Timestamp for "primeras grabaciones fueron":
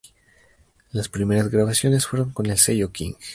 1.09-2.31